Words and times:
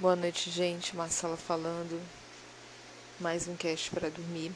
Boa 0.00 0.14
noite, 0.14 0.48
gente. 0.48 0.94
Marcela 0.94 1.36
falando. 1.36 2.00
Mais 3.18 3.48
um 3.48 3.56
cast 3.56 3.90
para 3.90 4.08
dormir. 4.08 4.52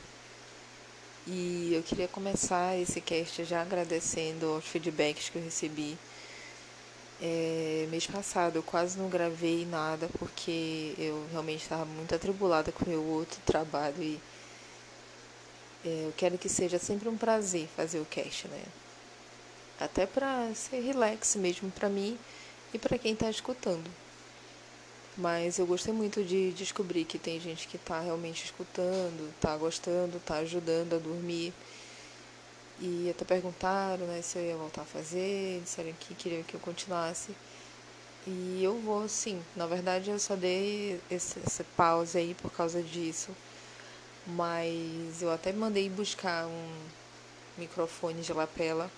E 1.27 1.73
eu 1.75 1.83
queria 1.83 2.07
começar 2.07 2.79
esse 2.79 3.01
cast 3.01 3.43
já 3.43 3.61
agradecendo 3.61 4.47
aos 4.47 4.65
feedbacks 4.65 5.31
que 5.31 5.39
eu 5.39 5.43
recebi. 5.43 5.99
É, 7.21 7.89
mês 7.91 8.07
passado 8.07 8.55
eu 8.55 8.63
quase 8.63 8.97
não 8.97 9.09
gravei 9.09 9.67
nada 9.67 10.09
porque 10.17 10.95
eu 10.97 11.27
realmente 11.33 11.63
estava 11.63 11.85
muito 11.87 12.15
atribulada 12.15 12.71
com 12.71 12.85
o 12.85 12.89
meu 12.89 13.03
outro 13.03 13.41
trabalho 13.45 14.01
e 14.01 14.21
é, 15.85 16.07
eu 16.07 16.15
quero 16.17 16.39
que 16.39 16.49
seja 16.49 16.79
sempre 16.79 17.09
um 17.09 17.17
prazer 17.17 17.67
fazer 17.75 17.99
o 17.99 18.05
cast, 18.05 18.47
né? 18.47 18.63
Até 19.81 20.07
para 20.07 20.55
ser 20.55 20.79
relax 20.83 21.35
mesmo 21.35 21.69
para 21.73 21.89
mim 21.89 22.17
e 22.73 22.79
para 22.79 22.97
quem 22.97 23.15
está 23.15 23.29
escutando. 23.29 24.02
Mas 25.17 25.59
eu 25.59 25.67
gostei 25.67 25.93
muito 25.93 26.25
de 26.25 26.53
descobrir 26.53 27.05
que 27.05 27.19
tem 27.19 27.39
gente 27.39 27.69
que 27.69 27.77
está 27.77 28.01
realmente 28.01 28.45
escutando, 28.45 29.31
está 29.35 29.57
gostando, 29.57 30.17
está 30.17 30.37
ajudando 30.37 30.95
a 30.95 30.99
dormir. 30.99 31.53
E 32.81 33.11
até 33.11 33.25
perguntaram 33.25 34.07
né, 34.07 34.23
se 34.23 34.39
eu 34.39 34.43
ia 34.45 34.57
voltar 34.57 34.83
a 34.83 34.87
fazer, 34.87 35.61
disseram 35.63 35.93
que 36.01 36.15
queriam 36.15 36.43
que 36.43 36.55
eu 36.55 36.61
continuasse. 36.61 37.37
E 38.27 38.61
eu 38.63 38.79
vou 38.81 39.09
sim. 39.09 39.43
Na 39.55 39.67
verdade, 39.67 40.11
eu 40.11 40.19
só 40.19 40.35
dei 40.35 40.99
esse, 41.11 41.39
essa 41.45 41.65
pausa 41.77 42.19
aí 42.19 42.35
por 42.35 42.51
causa 42.51 42.83
disso. 42.83 43.31
Mas 44.27 45.21
eu 45.21 45.31
até 45.31 45.53
mandei 45.53 45.91
buscar 45.91 46.47
um 46.47 46.75
microfone 47.59 48.23
de 48.23 48.33
lapela 48.33 48.91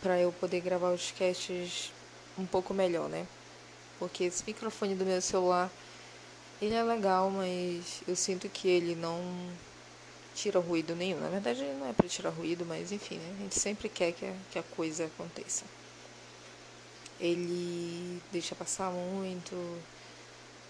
para 0.00 0.18
eu 0.18 0.32
poder 0.32 0.60
gravar 0.60 0.92
os 0.92 1.10
casts 1.12 1.92
um 2.38 2.46
pouco 2.46 2.72
melhor, 2.72 3.08
né? 3.08 3.26
Porque 3.98 4.24
esse 4.24 4.42
microfone 4.46 4.94
do 4.94 5.04
meu 5.04 5.20
celular 5.20 5.70
ele 6.60 6.74
é 6.74 6.82
legal, 6.82 7.30
mas 7.30 8.02
eu 8.06 8.16
sinto 8.16 8.48
que 8.48 8.68
ele 8.68 8.94
não 8.94 9.20
tira 10.34 10.58
ruído 10.58 10.94
nenhum. 10.94 11.20
Na 11.20 11.28
verdade, 11.28 11.62
ele 11.62 11.78
não 11.78 11.88
é 11.88 11.92
para 11.92 12.08
tirar 12.08 12.30
ruído, 12.30 12.64
mas 12.66 12.92
enfim, 12.92 13.16
né? 13.16 13.34
a 13.38 13.42
gente 13.42 13.58
sempre 13.58 13.88
quer 13.88 14.12
que 14.12 14.24
a, 14.24 14.34
que 14.50 14.58
a 14.58 14.62
coisa 14.62 15.06
aconteça. 15.06 15.64
Ele 17.20 18.20
deixa 18.32 18.54
passar 18.54 18.90
muito. 18.90 19.54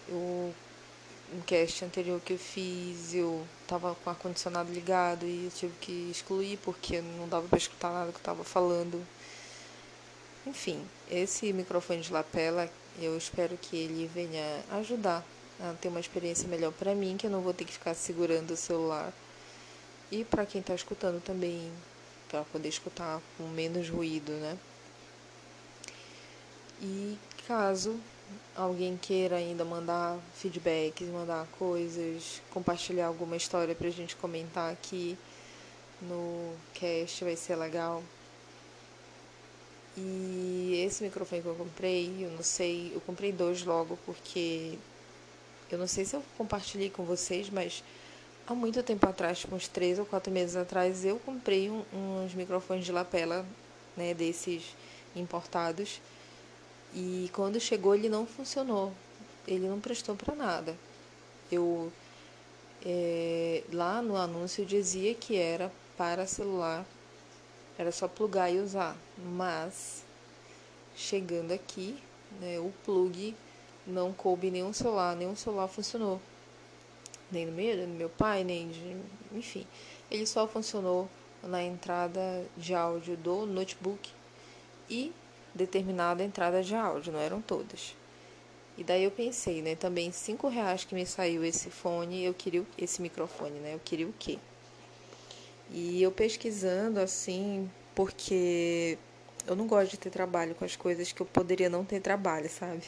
Eu, 0.09 0.55
um 1.33 1.41
cast 1.47 1.85
anterior 1.85 2.21
que 2.21 2.35
eu 2.35 2.39
fiz, 2.39 3.15
eu 3.15 3.47
tava 3.67 3.95
com 3.95 4.11
o 4.11 4.13
ar-condicionado 4.13 4.71
ligado 4.73 5.25
e 5.27 5.47
eu 5.47 5.51
tive 5.51 5.73
que 5.81 6.11
excluir 6.11 6.59
porque 6.59 7.01
não 7.01 7.27
dava 7.29 7.49
para 7.49 7.59
escutar 7.59 7.91
nada 7.91 8.13
que 8.13 8.19
eu 8.19 8.23
tava 8.23 8.45
falando. 8.45 9.05
Enfim, 10.47 10.85
esse 11.11 11.53
microfone 11.53 12.03
de 12.03 12.13
lapela 12.13 12.71
eu 13.01 13.17
espero 13.17 13.57
que 13.57 13.77
ele 13.77 14.11
venha 14.13 14.63
ajudar 14.73 15.25
a 15.61 15.73
ter 15.75 15.89
uma 15.89 16.01
experiência 16.01 16.49
melhor 16.49 16.73
para 16.73 16.95
mim, 16.95 17.17
que 17.17 17.27
eu 17.27 17.31
não 17.31 17.41
vou 17.41 17.55
ter 17.55 17.65
que 17.65 17.73
ficar 17.73 17.95
segurando 17.95 18.53
o 18.53 18.57
celular. 18.57 19.13
E 20.11 20.25
para 20.25 20.47
quem 20.47 20.61
está 20.61 20.75
escutando 20.75 21.23
também, 21.23 21.71
para 22.29 22.43
poder 22.45 22.69
escutar 22.69 23.21
com 23.37 23.45
menos 23.49 23.89
ruído, 23.89 24.33
né? 24.33 24.59
E 26.83 27.19
caso 27.47 27.99
alguém 28.57 28.97
queira 28.97 29.37
ainda 29.37 29.65
mandar 29.65 30.19
feedbacks, 30.35 31.09
mandar 31.09 31.47
coisas, 31.59 32.41
compartilhar 32.51 33.07
alguma 33.07 33.37
história 33.37 33.75
para 33.75 33.89
a 33.89 33.93
gente 33.93 34.17
comentar 34.17 34.73
aqui 34.73 35.17
no 36.03 36.55
cast, 36.73 37.25
vai 37.25 37.37
ser 37.37 37.57
legal. 37.57 38.03
E 39.97 40.83
esse 40.85 41.05
microfone 41.05 41.41
que 41.43 41.49
eu 41.49 41.55
comprei, 41.55 42.13
eu 42.21 42.31
não 42.31 42.43
sei, 42.43 42.93
eu 42.95 43.01
comprei 43.01 43.31
dois 43.31 43.65
logo 43.65 43.97
porque 44.05 44.77
eu 45.71 45.79
não 45.79 45.87
sei 45.87 46.05
se 46.05 46.17
eu 46.17 46.23
compartilhei 46.37 46.91
com 46.91 47.05
vocês, 47.05 47.49
mas 47.49 47.83
há 48.47 48.55
muito 48.55 48.83
tempo 48.83 49.07
atrás, 49.07 49.41
tipo 49.41 49.55
uns 49.55 49.69
três 49.69 49.99
ou 49.99 50.05
quatro 50.05 50.33
meses 50.33 50.57
atrás, 50.57 51.05
eu 51.05 51.19
comprei 51.21 51.71
um, 51.71 51.85
uns 51.93 52.35
microfones 52.35 52.85
de 52.85 52.93
lapela, 52.93 53.47
né, 53.97 54.15
desses 54.15 54.75
importados. 55.15 56.01
E 56.93 57.31
quando 57.33 57.61
chegou 57.61 57.95
ele 57.95 58.09
não 58.09 58.27
funcionou, 58.27 58.93
ele 59.47 59.69
não 59.69 59.81
prestou 59.81 60.17
para 60.17 60.35
nada. 60.35 60.77
Eu 61.51 61.93
é, 62.85 63.63
lá 63.73 64.03
no 64.03 64.17
anúncio 64.17 64.65
dizia 64.65 65.15
que 65.15 65.37
era 65.37 65.73
para 65.97 66.27
celular 66.27 66.85
era 67.79 67.91
só 67.93 68.09
plugar 68.09 68.53
e 68.53 68.59
usar. 68.59 68.97
Mas, 69.19 70.05
chegando 70.95 71.53
aqui, 71.53 71.97
né, 72.41 72.59
o 72.59 72.73
plug 72.85 73.35
não 73.87 74.13
coube 74.13 74.51
nenhum 74.51 74.73
celular, 74.73 75.17
nenhum 75.17 75.37
celular 75.37 75.69
funcionou. 75.69 76.21
Nem 77.31 77.47
no 77.47 77.53
meu, 77.53 77.77
nem 77.77 77.87
no 77.87 77.95
meu 77.95 78.09
pai, 78.09 78.45
nem 78.45 78.71
de. 78.71 78.97
Enfim. 79.33 79.67
Ele 80.11 80.27
só 80.27 80.47
funcionou 80.47 81.09
na 81.43 81.63
entrada 81.63 82.45
de 82.57 82.75
áudio 82.75 83.17
do 83.17 83.47
notebook 83.47 84.11
e 84.89 85.13
determinada 85.55 86.23
entrada 86.25 86.63
de 86.63 86.75
áudio, 86.75 87.13
não 87.13 87.21
eram 87.21 87.41
todas. 87.41 87.95
E 88.77 88.83
daí 88.83 89.05
eu 89.05 89.11
pensei, 89.11 89.63
né, 89.63 89.77
também 89.77 90.11
cinco 90.11 90.49
reais 90.49 90.85
que 90.85 90.95
me 90.95 91.07
saiu 91.07 91.45
esse 91.45 91.71
fone, 91.71 92.25
eu 92.25 92.35
queria 92.35 92.65
esse 92.77 93.01
microfone, 93.01 93.61
né? 93.61 93.75
Eu 93.75 93.81
queria 93.85 94.07
o 94.07 94.13
quê? 94.19 94.39
E 95.77 96.01
eu 96.01 96.13
pesquisando 96.13 97.01
assim, 97.01 97.69
porque 97.97 98.97
eu 99.45 99.57
não 99.57 99.67
gosto 99.67 99.91
de 99.91 99.99
ter 99.99 100.09
trabalho 100.09 100.55
com 100.55 100.65
as 100.65 100.77
coisas 100.77 101.11
que 101.11 101.21
eu 101.21 101.27
poderia 101.27 101.69
não 101.69 101.85
ter 101.85 102.01
trabalho, 102.01 102.49
sabe? 102.49 102.85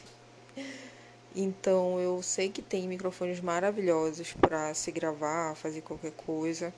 Então 1.35 1.99
eu 1.99 2.23
sei 2.23 2.47
que 2.47 2.61
tem 2.61 2.87
microfones 2.87 3.41
maravilhosos 3.41 4.31
para 4.31 4.73
se 4.73 4.89
gravar, 4.89 5.53
fazer 5.55 5.81
qualquer 5.81 6.13
coisa, 6.13 6.73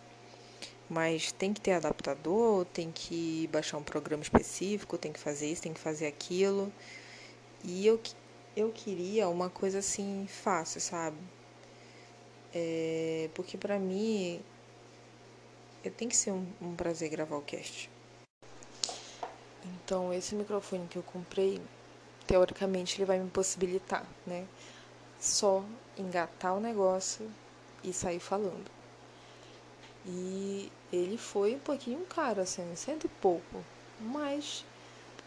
mas 0.89 1.31
tem 1.31 1.53
que 1.53 1.61
ter 1.61 1.73
adaptador, 1.73 2.65
tem 2.65 2.91
que 2.91 3.47
baixar 3.53 3.77
um 3.77 3.83
programa 3.83 4.23
específico, 4.23 4.97
tem 4.97 5.13
que 5.13 5.19
fazer 5.19 5.45
isso, 5.51 5.61
tem 5.61 5.73
que 5.73 5.79
fazer 5.79 6.07
aquilo. 6.07 6.73
E 7.63 7.85
eu, 7.85 7.99
eu 8.57 8.71
queria 8.71 9.29
uma 9.29 9.47
coisa 9.47 9.77
assim 9.77 10.25
fácil, 10.27 10.81
sabe? 10.81 11.17
É, 12.51 13.29
porque 13.35 13.59
para 13.59 13.77
mim 13.77 14.41
tem 15.88 16.09
que 16.09 16.17
ser 16.17 16.31
um, 16.31 16.45
um 16.62 16.75
prazer 16.75 17.09
gravar 17.09 17.38
o 17.38 17.41
cast. 17.41 17.90
Então, 19.66 20.13
esse 20.13 20.35
microfone 20.35 20.88
que 20.88 20.97
eu 20.97 21.03
comprei, 21.03 21.62
teoricamente, 22.25 22.97
ele 22.97 23.06
vai 23.06 23.19
me 23.19 23.29
possibilitar, 23.29 24.06
né? 24.25 24.45
Só 25.19 25.63
engatar 25.97 26.56
o 26.56 26.59
negócio 26.59 27.29
e 27.84 27.94
sair 27.94 28.19
falando. 28.19 28.69
E 30.06 30.72
ele 30.91 31.18
foi 31.18 31.56
um 31.56 31.59
pouquinho 31.59 32.06
caro, 32.06 32.41
assim, 32.41 32.63
cento 32.75 33.06
e 33.06 33.09
pouco. 33.09 33.63
Mas 34.00 34.66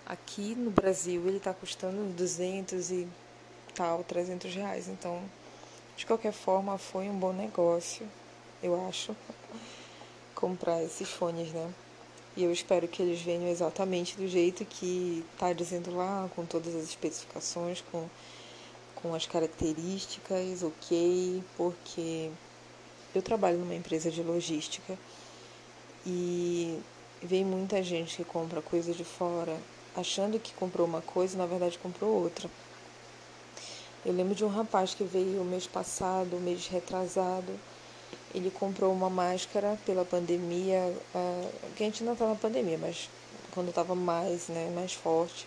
aqui 0.07 0.55
no 0.55 0.71
Brasil 0.71 1.27
ele 1.29 1.39
tá 1.39 1.55
custando 1.55 2.13
200 2.15 2.91
e 2.91 3.09
tal, 3.75 4.03
300 4.05 4.55
reais. 4.55 4.89
Então, 4.89 5.23
de 5.97 6.07
qualquer 6.07 6.33
forma, 6.33 6.79
foi 6.79 7.09
um 7.09 7.19
bom 7.19 7.33
negócio, 7.33 8.09
eu 8.63 8.87
acho 8.89 9.15
comprar 10.43 10.83
esses 10.83 11.09
fones, 11.09 11.53
né? 11.53 11.73
E 12.37 12.43
eu 12.43 12.53
espero 12.53 12.89
que 12.89 13.01
eles 13.01 13.23
venham 13.23 13.49
exatamente 13.49 14.17
do 14.17 14.27
jeito 14.27 14.65
que 14.65 15.25
está 15.33 15.53
dizendo 15.53 15.95
lá, 15.95 16.29
com 16.35 16.45
todas 16.45 16.75
as 16.75 16.83
especificações, 16.83 17.81
com, 17.93 18.09
com 18.97 19.15
as 19.15 19.25
características, 19.25 20.65
ok, 20.65 21.45
porque 21.57 22.29
eu 23.15 23.23
trabalho 23.23 23.59
numa 23.59 23.75
empresa 23.75 24.11
de 24.11 24.21
logística 24.21 24.99
e 26.05 26.81
vem 27.23 27.45
muita 27.45 27.81
gente 27.81 28.17
que 28.17 28.25
compra 28.25 28.61
coisa 28.61 28.93
de 28.93 29.05
fora 29.05 29.57
achando 29.95 30.41
que 30.41 30.53
comprou 30.55 30.87
uma 30.87 31.03
coisa 31.03 31.37
e 31.37 31.39
na 31.39 31.47
verdade 31.47 31.79
comprou 31.79 32.11
outra. 32.11 32.51
Eu 34.05 34.13
lembro 34.13 34.35
de 34.35 34.45
um 34.45 34.49
rapaz 34.49 34.93
que 34.93 35.05
veio 35.05 35.45
mês 35.45 35.69
passado, 35.69 36.41
mês 36.41 36.67
retrasado, 36.67 37.53
ele 38.35 38.51
comprou 38.51 38.93
uma 38.93 39.11
máscara 39.11 39.79
pela 39.85 40.05
pandemia, 40.05 40.95
uh, 41.15 41.51
que 41.77 41.83
a 41.83 41.87
gente 41.87 42.03
não 42.03 42.15
está 42.15 42.27
na 42.27 42.35
pandemia, 42.35 42.79
mas 42.79 43.09
quando 43.53 43.69
estava 43.69 43.95
mais, 43.95 44.49
né, 44.49 44.71
mais 44.75 44.93
forte. 44.93 45.47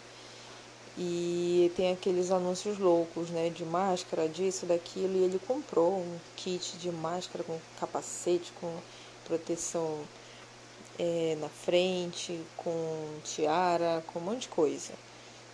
E 0.97 1.71
tem 1.75 1.91
aqueles 1.91 2.31
anúncios 2.31 2.77
loucos, 2.77 3.29
né, 3.29 3.49
de 3.49 3.65
máscara, 3.65 4.29
disso, 4.29 4.65
daquilo, 4.65 5.17
e 5.17 5.23
ele 5.23 5.39
comprou 5.45 5.97
um 5.97 6.19
kit 6.35 6.77
de 6.77 6.91
máscara 6.91 7.43
com 7.43 7.59
capacete, 7.79 8.53
com 8.61 8.71
proteção 9.25 9.99
é, 10.97 11.35
na 11.41 11.49
frente, 11.49 12.39
com 12.55 13.19
tiara, 13.23 14.03
com 14.07 14.19
um 14.19 14.23
monte 14.23 14.41
de 14.41 14.49
coisa. 14.49 14.93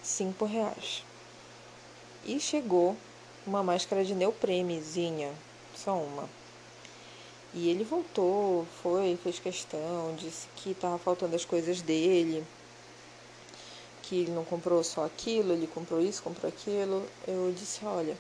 Cinco 0.03 0.45
reais. 0.45 1.03
E 2.25 2.39
chegou 2.39 2.95
uma 3.47 3.63
máscara 3.63 4.03
de 4.05 4.13
neopremezinha, 4.13 5.33
só 5.75 5.95
uma 5.95 6.29
e 7.53 7.69
ele 7.69 7.83
voltou, 7.83 8.65
foi, 8.81 9.17
fez 9.21 9.39
questão, 9.39 10.15
disse 10.15 10.47
que 10.55 10.71
estava 10.71 10.97
faltando 10.97 11.35
as 11.35 11.43
coisas 11.43 11.81
dele, 11.81 12.45
que 14.03 14.19
ele 14.21 14.31
não 14.31 14.45
comprou 14.45 14.81
só 14.83 15.05
aquilo, 15.05 15.51
ele 15.51 15.67
comprou 15.67 16.01
isso, 16.01 16.23
comprou 16.23 16.47
aquilo. 16.47 17.05
Eu 17.27 17.53
disse, 17.55 17.83
olha, 17.83 18.17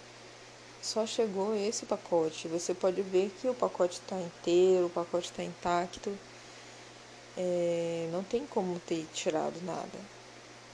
só 0.81 1.05
chegou 1.05 1.55
esse 1.55 1.85
pacote. 1.85 2.47
Você 2.49 2.73
pode 2.73 3.01
ver 3.01 3.31
que 3.39 3.47
o 3.47 3.53
pacote 3.53 3.99
está 4.01 4.19
inteiro, 4.19 4.87
o 4.87 4.89
pacote 4.89 5.31
está 5.31 5.43
intacto. 5.43 6.11
É, 7.37 8.09
não 8.11 8.23
tem 8.23 8.45
como 8.45 8.79
ter 8.79 9.05
tirado 9.13 9.61
nada. 9.63 9.99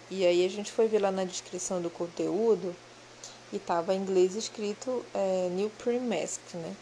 E 0.10 0.26
aí 0.26 0.46
a 0.46 0.50
gente 0.50 0.72
foi 0.72 0.88
ver 0.88 1.00
lá 1.00 1.12
na 1.12 1.26
descrição 1.26 1.82
do 1.82 1.90
conteúdo 1.90 2.76
e 3.54 3.60
tava 3.60 3.94
em 3.94 4.00
inglês 4.00 4.36
escrito 4.36 5.06
é, 5.14 5.50
New 5.50 5.70
Pre 5.72 6.00
Mask, 6.00 6.56
né? 6.56 6.76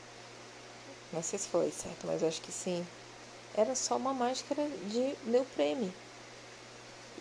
Não 1.15 1.23
sei 1.23 1.39
se 1.39 1.47
foi 1.47 1.71
certo, 1.71 2.05
mas 2.05 2.21
acho 2.21 2.41
que 2.41 2.51
sim. 2.51 2.85
Era 3.55 3.73
só 3.73 3.95
uma 3.95 4.13
máscara 4.13 4.67
de 4.89 5.15
neoprene. 5.31 5.89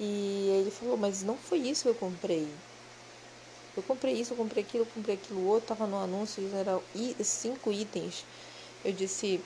E 0.00 0.48
ele 0.50 0.70
falou, 0.72 0.96
mas 0.96 1.22
não 1.22 1.36
foi 1.36 1.58
isso 1.58 1.84
que 1.84 1.90
eu 1.90 1.94
comprei. 1.94 2.48
Eu 3.76 3.82
comprei 3.84 4.14
isso, 4.14 4.32
eu 4.32 4.36
comprei 4.36 4.64
aquilo, 4.64 4.82
eu 4.82 4.88
comprei 4.94 5.14
aquilo 5.14 5.46
outro, 5.46 5.68
tava 5.68 5.86
no 5.86 5.96
anúncio, 5.96 6.42
eram 6.56 6.82
cinco 7.22 7.70
itens. 7.70 8.24
Eu 8.84 8.92
disse, 8.92 9.40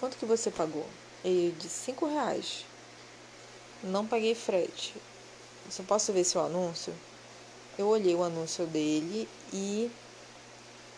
quanto 0.00 0.16
que 0.16 0.24
você 0.24 0.50
pagou? 0.50 0.86
Ele 1.22 1.54
disse, 1.58 1.84
cinco 1.84 2.06
reais. 2.06 2.64
Não 3.84 4.06
paguei 4.06 4.34
frete. 4.34 4.94
Você 5.68 5.82
posso 5.82 6.14
ver 6.14 6.24
seu 6.24 6.40
anúncio? 6.40 6.94
Eu 7.78 7.88
olhei 7.88 8.14
o 8.14 8.22
anúncio 8.22 8.66
dele 8.66 9.28
e 9.52 9.90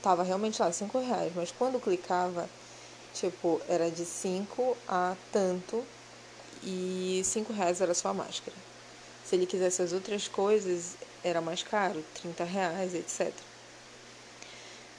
tava 0.02 0.22
realmente 0.22 0.60
lá, 0.60 0.70
cinco 0.72 0.98
reais. 0.98 1.32
Mas 1.34 1.52
quando 1.52 1.80
clicava, 1.80 2.48
tipo, 3.14 3.60
era 3.68 3.90
de 3.90 4.04
cinco 4.04 4.76
a 4.88 5.14
tanto 5.30 5.82
e 6.62 7.22
cinco 7.24 7.52
reais 7.52 7.80
era 7.80 7.94
só 7.94 8.08
a 8.08 8.14
máscara. 8.14 8.56
Se 9.24 9.36
ele 9.36 9.46
quisesse 9.46 9.80
as 9.82 9.92
outras 9.92 10.28
coisas, 10.28 10.96
era 11.24 11.40
mais 11.40 11.62
caro, 11.62 12.04
30 12.20 12.44
reais, 12.44 12.94
etc. 12.94 13.32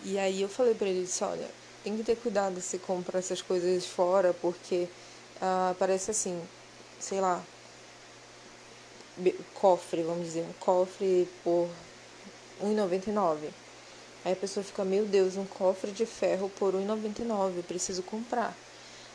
E 0.06 0.18
aí 0.18 0.42
eu 0.42 0.50
falei 0.50 0.74
para 0.74 0.88
ele, 0.88 1.04
disse, 1.04 1.24
olha, 1.24 1.48
tem 1.84 1.96
que 1.96 2.04
ter 2.04 2.16
cuidado 2.16 2.60
se 2.62 2.78
comprar 2.80 3.20
essas 3.20 3.42
coisas 3.42 3.86
fora, 3.86 4.34
porque 4.42 4.88
ah, 5.42 5.76
parece 5.78 6.12
assim, 6.12 6.42
sei 7.00 7.20
lá, 7.20 7.42
cofre, 9.54 10.02
vamos 10.04 10.26
dizer, 10.26 10.42
um 10.42 10.54
cofre 10.54 11.28
por 11.44 11.70
R$1,99. 12.62 13.63
Aí 14.24 14.34
a 14.34 14.36
pessoa 14.36 14.64
fica, 14.64 14.86
meu 14.86 15.06
Deus, 15.06 15.36
um 15.36 15.46
cofre 15.46 15.92
de 15.92 16.06
ferro 16.06 16.50
por 16.50 16.74
R$1,99, 16.76 17.62
preciso 17.64 18.04
comprar. 18.04 18.58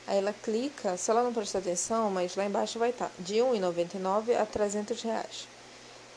Aí 0.06 0.18
ela 0.18 0.32
clica, 0.32 0.96
se 0.96 1.10
ela 1.10 1.22
não 1.22 1.32
prestar 1.32 1.60
atenção, 1.60 2.10
mas 2.10 2.36
lá 2.36 2.44
embaixo 2.44 2.78
vai 2.78 2.90
estar 2.90 3.12
de 3.18 3.36
R$1,99 3.40 4.34
a 4.36 4.44
300 4.46 5.02
reais. 5.02 5.48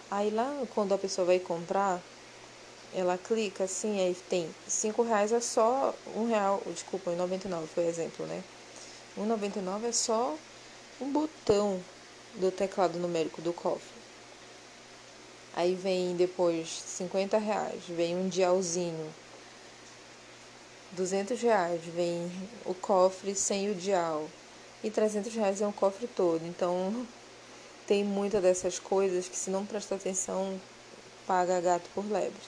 Aí 0.09 0.29
lá, 0.29 0.65
quando 0.73 0.93
a 0.93 0.97
pessoa 0.97 1.25
vai 1.25 1.39
comprar, 1.39 2.03
ela 2.93 3.17
clica 3.17 3.63
assim, 3.63 4.01
aí 4.01 4.13
tem 4.15 4.53
5 4.67 5.03
reais 5.03 5.31
é 5.31 5.39
só 5.39 5.95
um 6.05 6.25
real, 6.25 6.61
desculpa, 6.73 7.11
R$1,99 7.11 7.67
foi 7.67 7.85
exemplo, 7.85 8.25
né? 8.27 8.43
R$1,99 9.17 9.85
é 9.87 9.91
só 9.93 10.37
um 10.99 11.09
botão 11.11 11.83
do 12.33 12.51
teclado 12.51 12.99
numérico 12.99 13.41
do 13.41 13.53
cofre. 13.53 14.00
Aí 15.53 15.75
vem 15.75 16.15
depois 16.15 16.69
50 16.69 17.37
reais, 17.37 17.81
vem 17.87 18.15
um 18.15 18.29
dialzinho. 18.29 19.13
200 20.93 21.41
reais 21.41 21.81
vem 21.85 22.31
o 22.65 22.73
cofre 22.73 23.35
sem 23.35 23.69
o 23.69 23.75
dial. 23.75 24.29
E 24.83 24.89
300 24.89 25.33
reais 25.33 25.61
é 25.61 25.67
um 25.67 25.71
cofre 25.71 26.07
todo. 26.07 26.45
Então 26.45 27.05
tem 27.85 28.03
muitas 28.03 28.41
dessas 28.41 28.79
coisas 28.79 29.27
que 29.27 29.37
se 29.37 29.49
não 29.49 29.65
prestar 29.65 29.95
atenção, 29.95 30.59
paga 31.27 31.59
gato 31.59 31.89
por 31.93 32.09
lebre. 32.09 32.41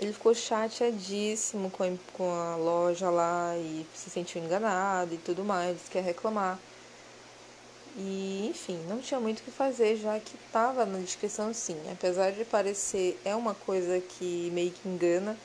Ele 0.00 0.12
ficou 0.12 0.34
chateadíssimo 0.34 1.70
com 1.70 1.84
a, 1.84 1.88
com 2.12 2.30
a 2.30 2.56
loja 2.56 3.08
lá 3.10 3.56
e 3.56 3.86
se 3.94 4.10
sentiu 4.10 4.42
enganado 4.42 5.14
e 5.14 5.18
tudo 5.18 5.44
mais, 5.44 5.78
quer 5.90 6.02
reclamar. 6.02 6.58
E, 7.96 8.48
enfim, 8.50 8.76
não 8.88 9.00
tinha 9.00 9.20
muito 9.20 9.38
o 9.38 9.42
que 9.42 9.50
fazer, 9.50 9.96
já 9.96 10.18
que 10.18 10.34
estava 10.34 10.84
na 10.84 10.98
descrição 10.98 11.54
sim. 11.54 11.76
Apesar 11.92 12.32
de 12.32 12.44
parecer, 12.44 13.20
é 13.24 13.36
uma 13.36 13.54
coisa 13.54 14.00
que 14.00 14.50
meio 14.52 14.72
que 14.72 14.88
engana, 14.88 15.36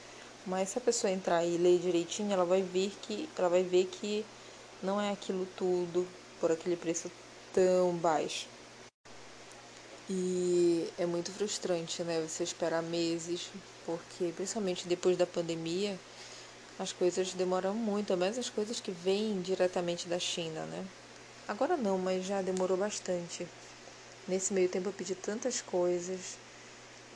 mas 0.48 0.69
se 0.69 0.78
a 0.78 0.81
pessoa 0.81 1.12
entrar 1.12 1.46
e 1.46 1.57
ler 1.57 1.80
direitinho, 1.80 2.31
ela 2.31 2.46
vai 2.46 2.63
ver 2.63 2.92
que 3.04 3.30
ela 3.38 3.50
vai 3.50 3.62
ver 3.63 3.86
que 3.86 4.25
não 4.81 5.00
é 5.00 5.12
aquilo 5.12 5.48
tudo 5.56 6.07
por 6.40 6.51
aquele 6.51 6.75
preço 6.75 7.12
tão 7.54 7.92
baixo. 7.98 8.48
E 10.10 10.90
é 10.98 11.06
muito 11.06 11.31
frustrante, 11.31 12.02
né? 12.04 12.19
Você 12.28 12.44
esperar 12.44 12.81
meses, 12.81 13.52
porque 13.86 14.31
principalmente 14.36 14.88
depois 14.88 15.16
da 15.16 15.28
pandemia, 15.28 16.00
as 16.80 16.92
coisas 16.92 17.34
demoram 17.34 17.75
muito, 17.75 18.18
mas 18.18 18.40
as 18.40 18.50
coisas 18.50 18.80
que 18.80 18.90
vêm 18.90 19.40
diretamente 19.42 20.07
da 20.07 20.18
China, 20.18 20.66
né? 20.66 20.84
Agora 21.50 21.75
não, 21.75 21.98
mas 21.98 22.25
já 22.25 22.44
demorou 22.44 22.78
bastante. 22.78 23.48
Nesse 24.28 24.54
meio 24.54 24.69
tempo 24.69 24.90
eu 24.90 24.94
pedi 24.94 25.16
tantas 25.16 25.63
coisas 25.63 26.38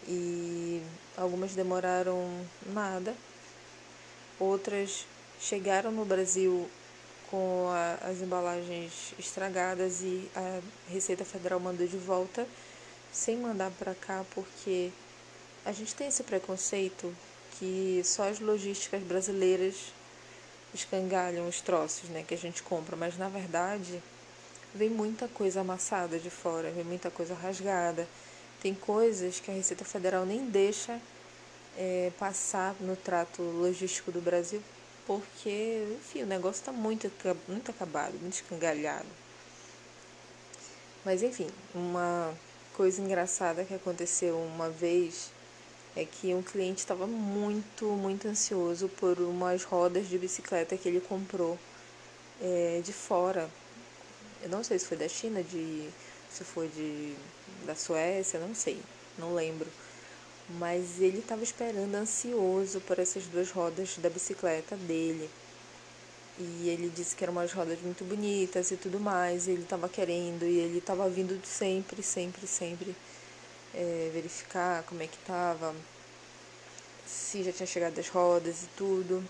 e 0.07 0.81
algumas 1.15 1.53
demoraram 1.53 2.43
nada, 2.65 3.13
outras 4.39 5.05
chegaram 5.39 5.91
no 5.91 6.03
Brasil 6.03 6.67
com 7.29 7.67
a, 7.69 8.09
as 8.09 8.21
embalagens 8.23 9.13
estragadas 9.19 10.01
e 10.01 10.27
a 10.35 10.61
Receita 10.91 11.23
Federal 11.23 11.59
mandou 11.59 11.85
de 11.85 11.97
volta 11.97 12.47
sem 13.11 13.37
mandar 13.37 13.69
para 13.77 13.93
cá 13.93 14.25
porque 14.33 14.89
a 15.63 15.71
gente 15.71 15.93
tem 15.93 16.07
esse 16.07 16.23
preconceito 16.23 17.15
que 17.59 18.01
só 18.03 18.27
as 18.27 18.39
logísticas 18.39 19.03
brasileiras 19.03 19.93
escangalham 20.73 21.47
os 21.47 21.61
troços, 21.61 22.09
né, 22.09 22.23
que 22.27 22.33
a 22.33 22.37
gente 22.37 22.63
compra, 22.63 22.95
mas 22.95 23.15
na 23.15 23.29
verdade 23.29 24.01
vem 24.73 24.89
muita 24.89 25.27
coisa 25.27 25.61
amassada 25.61 26.17
de 26.17 26.29
fora, 26.29 26.71
vem 26.71 26.83
muita 26.83 27.11
coisa 27.11 27.33
rasgada. 27.33 28.07
Tem 28.61 28.73
coisas 28.73 29.39
que 29.39 29.51
a 29.51 29.53
Receita 29.53 29.85
Federal 29.85 30.25
nem 30.25 30.45
deixa 30.45 30.99
é, 31.77 32.11
passar 32.17 32.75
no 32.79 32.95
trato 32.95 33.41
logístico 33.41 34.11
do 34.11 34.21
Brasil, 34.21 34.61
porque, 35.05 35.85
enfim, 35.99 36.23
o 36.23 36.25
negócio 36.25 36.61
está 36.61 36.71
muito, 36.71 37.11
muito 37.47 37.71
acabado, 37.71 38.13
muito 38.19 38.35
escangalhado. 38.35 39.07
Mas, 41.03 41.21
enfim, 41.21 41.47
uma 41.75 42.33
coisa 42.73 43.01
engraçada 43.01 43.65
que 43.65 43.73
aconteceu 43.73 44.37
uma 44.37 44.69
vez 44.69 45.29
é 45.95 46.05
que 46.05 46.33
um 46.33 46.41
cliente 46.41 46.79
estava 46.79 47.05
muito, 47.05 47.85
muito 47.85 48.27
ansioso 48.27 48.87
por 48.87 49.19
umas 49.19 49.63
rodas 49.63 50.07
de 50.07 50.17
bicicleta 50.17 50.77
que 50.77 50.87
ele 50.87 51.01
comprou 51.01 51.59
é, 52.41 52.81
de 52.83 52.93
fora 52.93 53.49
eu 54.43 54.49
não 54.49 54.63
sei 54.63 54.77
se 54.77 54.85
foi 54.85 54.97
da 54.97 55.07
China, 55.07 55.41
de, 55.41 55.89
se 56.29 56.43
foi 56.43 56.67
de, 56.67 57.15
da 57.65 57.75
Suécia, 57.75 58.39
não 58.39 58.53
sei, 58.53 58.79
não 59.17 59.33
lembro. 59.33 59.67
Mas 60.59 60.99
ele 60.99 61.19
estava 61.19 61.43
esperando 61.43 61.95
ansioso 61.95 62.81
por 62.81 62.99
essas 62.99 63.25
duas 63.25 63.49
rodas 63.49 63.97
da 63.97 64.09
bicicleta 64.09 64.75
dele. 64.75 65.29
E 66.37 66.67
ele 66.67 66.91
disse 66.93 67.15
que 67.15 67.23
eram 67.23 67.33
umas 67.33 67.53
rodas 67.53 67.79
muito 67.81 68.03
bonitas 68.03 68.71
e 68.71 68.77
tudo 68.77 68.99
mais. 68.99 69.47
E 69.47 69.51
ele 69.51 69.63
estava 69.63 69.87
querendo 69.87 70.43
e 70.43 70.59
ele 70.59 70.79
estava 70.79 71.07
vindo 71.09 71.39
sempre, 71.45 72.03
sempre, 72.03 72.45
sempre 72.45 72.95
é, 73.73 74.09
verificar 74.13 74.83
como 74.83 75.01
é 75.01 75.07
que 75.07 75.17
estava, 75.17 75.73
se 77.07 77.43
já 77.43 77.51
tinha 77.51 77.67
chegado 77.67 77.97
as 77.99 78.09
rodas 78.09 78.63
e 78.63 78.67
tudo. 78.77 79.23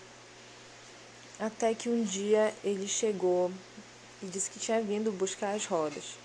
Até 1.38 1.74
que 1.74 1.88
um 1.88 2.02
dia 2.04 2.54
ele 2.64 2.86
chegou 2.86 3.50
e 4.24 4.28
disse 4.28 4.50
que 4.50 4.58
tinha 4.58 4.80
vindo 4.80 5.12
buscar 5.12 5.54
as 5.54 5.66
rodas. 5.66 6.16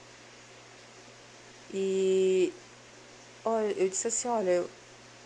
E 1.74 2.52
olha, 3.44 3.72
eu 3.74 3.90
disse 3.90 4.08
assim, 4.08 4.28
olha, 4.28 4.66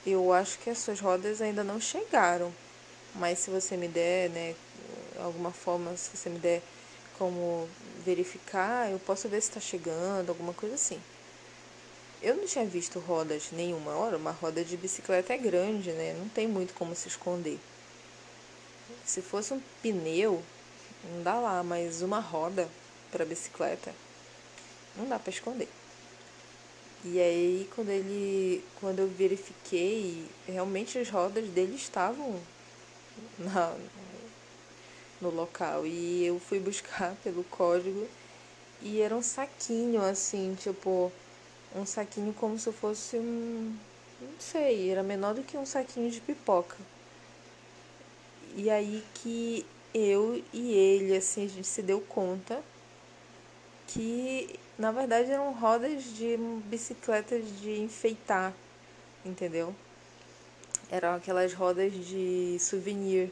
eu, 0.06 0.34
acho 0.34 0.60
que 0.60 0.70
as 0.70 0.80
suas 0.80 1.00
rodas 1.00 1.42
ainda 1.42 1.63
não 1.63 1.80
chegaram, 1.80 2.53
mas 3.15 3.39
se 3.39 3.50
você 3.50 3.77
me 3.77 3.88
der, 3.88 4.30
né, 4.30 4.56
alguma 5.18 5.51
forma, 5.51 5.96
se 5.96 6.15
você 6.15 6.30
me 6.30 6.39
der 6.39 6.62
como 7.18 7.70
verificar, 8.03 8.92
eu 8.92 9.00
posso 9.00 9.30
ver 9.30 9.42
se 9.42 9.50
está 9.50 9.62
chegando, 9.62 10.30
alguma 10.30 10.53
coisa 10.53 10.75
assim. 10.75 11.00
Eu 12.22 12.36
não 12.36 12.46
tinha 12.46 12.65
visto 12.65 13.00
rodas 13.00 13.50
nenhuma. 13.51 13.96
Ora, 13.96 14.18
uma 14.18 14.32
roda 14.32 14.63
de 14.63 14.77
bicicleta 14.77 15.34
é 15.34 15.38
grande, 15.38 15.92
né? 15.92 16.15
Não 16.18 16.30
tem 16.30 16.48
muito 16.48 16.74
como 16.74 16.96
se 16.96 17.10
esconder. 17.10 17.60
Se 19.06 19.22
fosse 19.22 19.53
um 19.53 19.62
pneu, 19.82 20.42
não 21.12 21.24
dá 21.24 21.36
lá, 21.36 21.63
mas 21.63 22.01
uma 22.01 22.19
roda 22.19 22.67
para 23.12 23.25
bicicleta 23.25 23.93
não 24.95 25.07
dá 25.07 25.19
para 25.19 25.29
esconder. 25.29 25.69
E 27.03 27.19
aí 27.19 27.69
quando 27.75 27.89
ele, 27.89 28.63
quando 28.79 29.00
eu 29.00 29.07
verifiquei, 29.07 30.25
realmente 30.48 30.98
as 30.98 31.10
rodas 31.10 31.48
dele 31.50 31.75
estavam 31.75 32.39
na, 33.38 33.75
no 35.22 35.29
local 35.29 35.86
e 35.86 36.25
eu 36.25 36.39
fui 36.39 36.60
buscar 36.60 37.15
pelo 37.24 37.43
código 37.45 38.07
e 38.81 39.01
era 39.01 39.15
um 39.15 39.22
saquinho 39.22 40.01
assim, 40.01 40.55
tipo, 40.55 41.12
um 41.75 41.86
saquinho 41.86 42.33
como 42.33 42.60
se 42.60 42.72
fosse 42.72 43.17
um. 43.17 43.74
Não 44.22 44.39
sei, 44.39 44.89
era 44.89 45.01
menor 45.01 45.33
do 45.33 45.43
que 45.43 45.57
um 45.57 45.65
saquinho 45.65 46.12
de 46.12 46.19
pipoca. 46.19 46.77
E 48.55 48.69
aí 48.69 49.03
que 49.15 49.65
eu 49.94 50.44
e 50.52 50.74
ele, 50.74 51.16
assim, 51.16 51.46
a 51.46 51.48
gente 51.48 51.68
se 51.68 51.82
deu 51.82 52.02
conta 52.02 52.62
que 53.88 54.60
na 54.78 54.92
verdade 54.92 55.32
eram 55.32 55.54
rodas 55.54 56.04
de 56.04 56.38
bicicletas 56.66 57.44
de 57.60 57.80
enfeitar, 57.80 58.54
entendeu? 59.24 59.76
Eram 60.90 61.16
aquelas 61.16 61.54
rodas 61.54 61.94
de 61.94 62.58
souvenir 62.60 63.32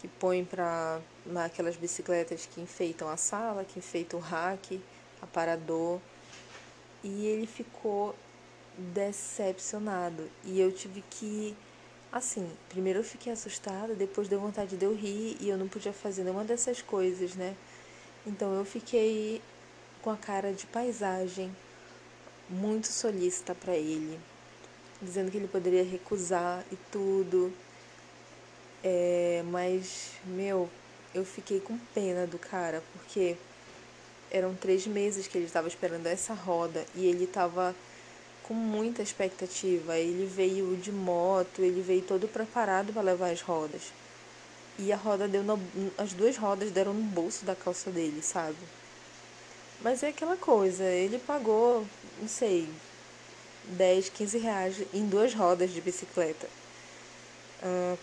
que 0.00 0.08
põem 0.08 0.44
para 0.44 1.00
aquelas 1.44 1.76
bicicletas 1.76 2.44
que 2.44 2.60
enfeitam 2.60 3.08
a 3.08 3.16
sala, 3.16 3.64
que 3.64 3.78
enfeitam 3.78 4.18
o 4.18 4.22
rack, 4.22 4.80
aparador. 5.20 6.00
E 7.04 7.26
ele 7.26 7.46
ficou 7.46 8.14
decepcionado. 8.76 10.28
E 10.44 10.60
eu 10.60 10.72
tive 10.72 11.04
que. 11.08 11.56
Assim, 12.12 12.46
primeiro 12.68 12.98
eu 12.98 13.04
fiquei 13.04 13.32
assustada, 13.32 13.94
depois 13.94 14.28
deu 14.28 14.38
vontade 14.38 14.76
de 14.76 14.84
eu 14.84 14.94
rir 14.94 15.34
e 15.40 15.48
eu 15.48 15.56
não 15.56 15.66
podia 15.66 15.94
fazer 15.94 16.22
nenhuma 16.22 16.44
dessas 16.44 16.82
coisas, 16.82 17.34
né? 17.34 17.56
Então 18.26 18.54
eu 18.54 18.66
fiquei 18.66 19.40
com 20.02 20.10
a 20.10 20.16
cara 20.16 20.52
de 20.52 20.66
paisagem, 20.66 21.50
muito 22.50 22.88
solícita 22.88 23.54
para 23.54 23.74
ele, 23.74 24.20
dizendo 25.00 25.30
que 25.30 25.38
ele 25.38 25.48
poderia 25.48 25.82
recusar 25.82 26.62
e 26.70 26.76
tudo. 26.90 27.50
É, 28.84 29.42
mas, 29.46 30.10
meu, 30.26 30.68
eu 31.14 31.24
fiquei 31.24 31.60
com 31.60 31.78
pena 31.94 32.26
do 32.26 32.38
cara, 32.38 32.82
porque 32.92 33.38
eram 34.30 34.54
três 34.54 34.86
meses 34.86 35.26
que 35.26 35.38
ele 35.38 35.46
estava 35.46 35.66
esperando 35.66 36.06
essa 36.08 36.34
roda 36.34 36.84
e 36.94 37.06
ele 37.06 37.24
estava 37.24 37.74
com 38.42 38.54
muita 38.54 39.02
expectativa. 39.02 39.96
Ele 39.96 40.26
veio 40.26 40.76
de 40.76 40.92
moto, 40.92 41.62
ele 41.62 41.80
veio 41.80 42.02
todo 42.02 42.28
preparado 42.28 42.92
para 42.92 43.02
levar 43.02 43.30
as 43.30 43.40
rodas. 43.40 43.92
E 44.78 44.92
a 44.92 44.96
roda 44.96 45.28
deu 45.28 45.42
as 45.98 46.12
duas 46.12 46.36
rodas 46.36 46.70
deram 46.70 46.94
no 46.94 47.02
bolso 47.02 47.44
da 47.44 47.54
calça 47.54 47.90
dele, 47.90 48.22
sabe? 48.22 48.56
Mas 49.80 50.02
é 50.02 50.08
aquela 50.08 50.36
coisa, 50.36 50.84
ele 50.84 51.18
pagou, 51.18 51.86
não 52.20 52.28
sei, 52.28 52.68
10, 53.64 54.08
15 54.10 54.38
reais 54.38 54.76
em 54.94 55.06
duas 55.06 55.34
rodas 55.34 55.70
de 55.70 55.80
bicicleta. 55.80 56.48
Uh, 57.62 57.98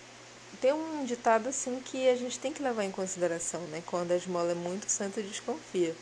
tem 0.62 0.74
um 0.74 1.05
ditado 1.05 1.48
assim 1.48 1.81
que 1.84 2.10
a 2.10 2.15
gente 2.15 2.38
tem 2.39 2.51
que 2.51 2.62
levar 2.62 2.84
em 2.84 2.91
consideração, 2.91 3.62
né? 3.67 3.81
Quando 3.86 4.12
a 4.12 4.17
esmola 4.17 4.51
é 4.51 4.55
muito 4.55 4.89
santa, 4.89 5.22
desconfia 5.22 5.96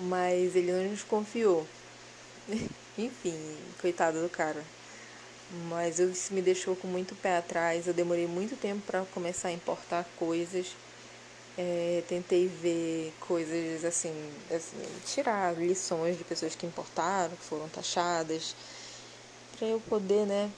mas 0.00 0.56
ele 0.56 0.72
não 0.72 0.90
nos 0.90 1.02
confiou. 1.02 1.66
Enfim, 2.98 3.56
coitado 3.80 4.22
do 4.22 4.28
cara. 4.28 4.64
Mas 5.68 5.98
isso 5.98 6.32
me 6.32 6.40
deixou 6.40 6.74
com 6.74 6.88
muito 6.88 7.14
pé 7.16 7.36
atrás. 7.36 7.86
Eu 7.86 7.94
demorei 7.94 8.26
muito 8.26 8.56
tempo 8.56 8.82
para 8.86 9.04
começar 9.06 9.48
a 9.48 9.52
importar 9.52 10.06
coisas. 10.16 10.74
É, 11.56 12.02
tentei 12.08 12.48
ver 12.48 13.12
coisas 13.20 13.84
assim, 13.84 14.14
assim, 14.50 14.82
tirar 15.04 15.54
lições 15.58 16.16
de 16.16 16.24
pessoas 16.24 16.54
que 16.54 16.64
importaram, 16.64 17.36
que 17.36 17.44
foram 17.44 17.68
taxadas, 17.68 18.56
para 19.58 19.68
eu 19.68 19.78
poder, 19.80 20.26
né? 20.26 20.50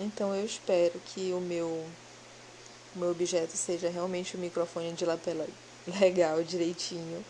Então 0.00 0.34
eu 0.34 0.44
espero 0.46 0.98
que 1.04 1.32
o 1.34 1.40
meu, 1.40 1.66
o 2.96 2.98
meu 2.98 3.10
objeto 3.10 3.56
seja 3.58 3.90
realmente 3.90 4.36
um 4.36 4.40
microfone 4.40 4.92
de 4.94 5.04
lapela 5.04 5.46
legal, 6.00 6.42
direitinho 6.42 7.22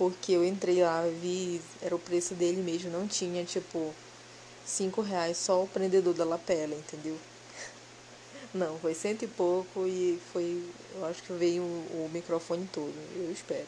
porque 0.00 0.32
eu 0.32 0.42
entrei 0.42 0.82
lá, 0.82 1.02
vi, 1.20 1.60
era 1.82 1.94
o 1.94 1.98
preço 1.98 2.32
dele 2.32 2.62
mesmo, 2.62 2.90
não 2.90 3.06
tinha, 3.06 3.44
tipo, 3.44 3.94
cinco 4.64 5.02
reais 5.02 5.36
só 5.36 5.62
o 5.62 5.68
prendedor 5.68 6.14
da 6.14 6.24
lapela, 6.24 6.74
entendeu? 6.74 7.18
Não, 8.54 8.78
foi 8.78 8.94
cento 8.94 9.26
e 9.26 9.28
pouco 9.28 9.86
e 9.86 10.18
foi, 10.32 10.64
eu 10.94 11.04
acho 11.04 11.22
que 11.22 11.34
veio 11.34 11.62
o, 11.62 12.06
o 12.06 12.10
microfone 12.14 12.66
todo, 12.72 12.94
eu 13.14 13.30
espero. 13.30 13.66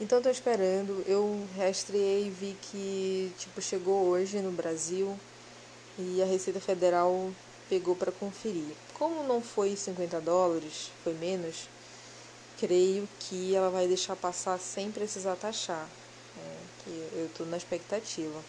Então 0.00 0.22
tô 0.22 0.30
esperando, 0.30 1.02
eu 1.04 1.48
rastreei 1.56 2.28
e 2.28 2.30
vi 2.30 2.56
que, 2.70 3.32
tipo, 3.40 3.60
chegou 3.60 4.06
hoje 4.06 4.38
no 4.38 4.52
Brasil 4.52 5.18
e 5.98 6.22
a 6.22 6.26
Receita 6.26 6.60
Federal 6.60 7.32
pegou 7.68 7.96
para 7.96 8.12
conferir. 8.12 8.72
Como 8.94 9.24
não 9.24 9.42
foi 9.42 9.74
50 9.74 10.20
dólares, 10.20 10.92
foi 11.02 11.14
menos, 11.14 11.68
creio 12.60 13.08
que 13.18 13.54
ela 13.54 13.70
vai 13.70 13.88
deixar 13.88 14.14
passar 14.14 14.60
sem 14.60 14.92
precisar 14.92 15.34
taxar. 15.34 15.88
É, 16.36 16.56
que 16.84 17.08
eu 17.14 17.26
estou 17.26 17.46
na 17.46 17.56
expectativa. 17.56 18.40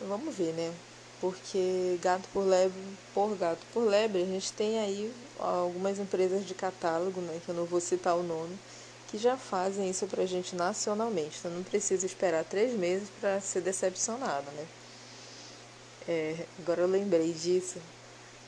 Vamos 0.00 0.34
ver, 0.34 0.52
né? 0.52 0.72
Porque 1.20 1.98
gato 2.02 2.28
por 2.32 2.44
lebre, 2.44 2.78
por 3.14 3.34
gato 3.36 3.66
por 3.72 3.84
lebre, 3.84 4.22
a 4.22 4.26
gente 4.26 4.52
tem 4.52 4.78
aí 4.78 5.12
algumas 5.38 5.98
empresas 5.98 6.46
de 6.46 6.54
catálogo, 6.54 7.20
né? 7.22 7.40
Que 7.44 7.48
eu 7.48 7.54
não 7.54 7.64
vou 7.64 7.80
citar 7.80 8.14
o 8.16 8.22
nome, 8.22 8.58
que 9.08 9.16
já 9.16 9.38
fazem 9.38 9.88
isso 9.88 10.06
pra 10.06 10.26
gente 10.26 10.54
nacionalmente. 10.54 11.38
Então 11.38 11.50
não 11.50 11.62
precisa 11.62 12.04
esperar 12.04 12.44
três 12.44 12.74
meses 12.74 13.08
para 13.18 13.40
ser 13.40 13.62
decepcionado, 13.62 14.50
né? 14.52 14.66
É, 16.06 16.46
agora 16.58 16.82
eu 16.82 16.86
lembrei 16.86 17.32
disso. 17.32 17.80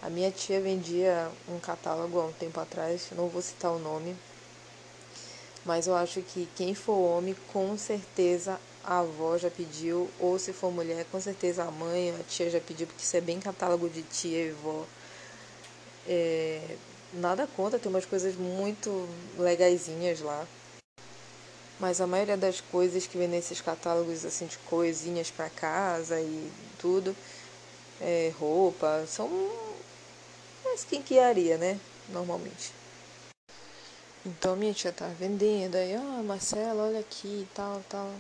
A 0.01 0.09
minha 0.09 0.31
tia 0.31 0.61
vendia 0.61 1.31
um 1.49 1.59
catálogo 1.59 2.21
há 2.21 2.27
um 2.27 2.33
tempo 2.33 2.61
atrás, 2.61 3.09
não 3.17 3.29
vou 3.29 3.43
citar 3.43 3.73
o 3.73 3.81
nome, 3.81 4.17
mas 5.65 5.87
eu 5.87 5.97
acho 5.97 6.23
que 6.23 6.49
quem 6.55 6.75
for 6.75 6.95
homem, 6.95 7.37
com 7.53 7.77
certeza 7.77 8.61
a 8.85 9.01
avó 9.01 9.37
já 9.37 9.51
pediu, 9.51 10.09
ou 10.19 10.39
se 10.39 10.53
for 10.53 10.71
mulher, 10.71 11.05
com 11.11 11.21
certeza 11.21 11.65
a 11.65 11.71
mãe, 11.71 12.11
a 12.19 12.23
tia 12.23 12.49
já 12.49 12.61
pediu, 12.61 12.87
porque 12.87 13.03
isso 13.03 13.17
é 13.17 13.21
bem 13.21 13.41
catálogo 13.41 13.89
de 13.91 14.03
tia 14.03 14.47
e 14.47 14.51
vó. 14.53 14.87
É, 16.07 16.77
nada 17.13 17.47
contra, 17.47 17.79
tem 17.79 17.91
umas 17.91 18.07
coisas 18.07 18.35
muito 18.37 19.09
legaisinhas 19.37 20.21
lá. 20.21 20.47
Mas 21.81 22.01
a 22.01 22.07
maioria 22.07 22.37
das 22.37 22.61
coisas 22.61 23.07
que 23.07 23.19
vem 23.19 23.29
nesses 23.29 23.61
catálogos 23.61 24.25
assim 24.25 24.47
de 24.47 24.59
coisinhas 24.59 25.31
para 25.31 25.51
casa 25.51 26.21
e 26.21 26.51
tudo, 26.79 27.15
é, 28.01 28.33
roupa, 28.39 29.05
são 29.07 29.29
mas 30.65 30.85
quem 30.85 31.03
quiaria, 31.03 31.57
né? 31.59 31.79
Normalmente. 32.09 32.73
Então 34.27 34.57
minha 34.57 34.75
tia 34.75 34.93
tá 34.93 35.07
vendendo, 35.19 35.77
aí, 35.77 35.95
ah, 35.95 36.23
Marcela, 36.25 36.85
olha 36.85 37.01
aqui, 37.01 37.47
tal, 37.55 37.83
tal. 37.89 38.13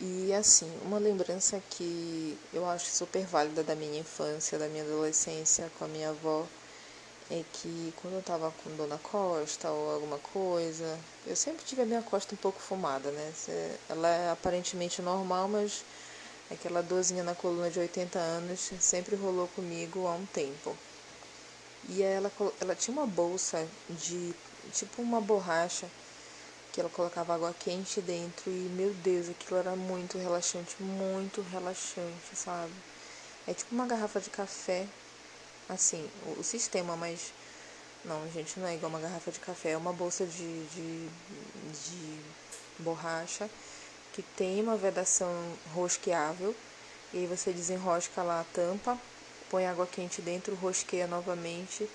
E 0.00 0.32
assim, 0.32 0.70
uma 0.84 0.98
lembrança 0.98 1.62
que 1.70 2.36
eu 2.52 2.68
acho 2.68 2.86
super 2.86 3.24
válida 3.26 3.62
da 3.62 3.74
minha 3.74 4.00
infância, 4.00 4.58
da 4.58 4.68
minha 4.68 4.82
adolescência 4.82 5.70
com 5.78 5.84
a 5.84 5.88
minha 5.88 6.10
avó, 6.10 6.46
é 7.30 7.44
que 7.52 7.94
quando 8.00 8.14
eu 8.14 8.22
tava 8.22 8.50
com 8.50 8.76
Dona 8.76 8.98
Costa 8.98 9.70
ou 9.70 9.92
alguma 9.92 10.18
coisa, 10.18 10.98
eu 11.26 11.36
sempre 11.36 11.64
tive 11.64 11.82
a 11.82 11.86
minha 11.86 12.02
costa 12.02 12.34
um 12.34 12.38
pouco 12.38 12.60
fumada, 12.60 13.10
né? 13.10 13.32
Ela 13.88 14.08
é 14.08 14.30
aparentemente 14.30 15.00
normal, 15.00 15.48
mas 15.48 15.84
aquela 16.50 16.82
dorzinha 16.82 17.22
na 17.22 17.34
coluna 17.34 17.70
de 17.70 17.78
80 17.78 18.18
anos 18.18 18.70
sempre 18.80 19.16
rolou 19.16 19.48
comigo 19.48 20.06
há 20.06 20.12
um 20.12 20.26
tempo. 20.26 20.76
E 21.88 22.02
ela, 22.02 22.30
ela 22.60 22.74
tinha 22.74 22.96
uma 22.96 23.06
bolsa 23.06 23.68
de 23.90 24.34
tipo 24.72 25.02
uma 25.02 25.20
borracha 25.20 25.88
que 26.72 26.80
ela 26.80 26.88
colocava 26.88 27.34
água 27.34 27.54
quente 27.58 28.00
dentro 28.00 28.50
e 28.50 28.68
meu 28.70 28.94
Deus, 28.94 29.28
aquilo 29.28 29.58
era 29.58 29.76
muito 29.76 30.16
relaxante, 30.16 30.74
muito 30.82 31.42
relaxante, 31.42 32.34
sabe? 32.34 32.72
É 33.46 33.52
tipo 33.52 33.74
uma 33.74 33.86
garrafa 33.86 34.20
de 34.20 34.30
café, 34.30 34.86
assim, 35.68 36.08
o, 36.26 36.40
o 36.40 36.44
sistema, 36.44 36.96
mas 36.96 37.32
não, 38.04 38.28
gente, 38.30 38.58
não 38.58 38.66
é 38.66 38.74
igual 38.74 38.90
uma 38.90 39.00
garrafa 39.00 39.30
de 39.30 39.40
café, 39.40 39.72
é 39.72 39.76
uma 39.76 39.92
bolsa 39.92 40.24
de, 40.24 40.64
de, 40.66 41.08
de 41.72 42.20
borracha 42.78 43.50
que 44.12 44.22
tem 44.22 44.60
uma 44.62 44.76
vedação 44.76 45.30
rosqueável 45.74 46.54
e 47.12 47.18
aí 47.18 47.26
você 47.26 47.52
desenrosca 47.52 48.22
lá 48.22 48.40
a 48.40 48.44
tampa 48.44 48.98
põe 49.52 49.66
água 49.66 49.86
quente 49.86 50.22
dentro, 50.22 50.54
rosqueia 50.54 51.06
novamente 51.06 51.86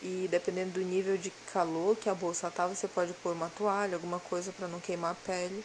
e 0.00 0.26
dependendo 0.30 0.72
do 0.72 0.80
nível 0.80 1.18
de 1.18 1.30
calor 1.52 1.94
que 1.94 2.08
a 2.08 2.14
bolsa 2.14 2.50
tá, 2.50 2.66
você 2.66 2.88
pode 2.88 3.12
pôr 3.12 3.34
uma 3.34 3.50
toalha, 3.50 3.96
alguma 3.96 4.18
coisa 4.18 4.50
para 4.50 4.66
não 4.66 4.80
queimar 4.80 5.12
a 5.12 5.14
pele 5.14 5.62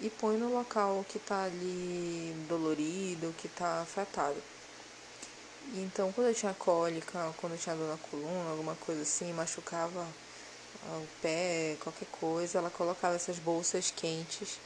e 0.00 0.08
põe 0.08 0.38
no 0.38 0.50
local 0.50 1.04
que 1.06 1.18
tá 1.18 1.44
ali 1.44 2.34
dolorido, 2.48 3.34
que 3.36 3.48
tá 3.48 3.82
afetado. 3.82 4.42
Então, 5.74 6.10
quando 6.12 6.28
eu 6.28 6.34
tinha 6.34 6.54
cólica, 6.54 7.34
quando 7.36 7.52
eu 7.52 7.58
tinha 7.58 7.76
dor 7.76 7.88
na 7.88 7.98
coluna, 7.98 8.50
alguma 8.50 8.74
coisa 8.76 9.02
assim, 9.02 9.30
machucava 9.34 10.06
o 10.86 11.06
pé, 11.20 11.76
qualquer 11.80 12.08
coisa, 12.18 12.58
ela 12.58 12.70
colocava 12.70 13.14
essas 13.14 13.38
bolsas 13.38 13.90
quentes 13.90 14.58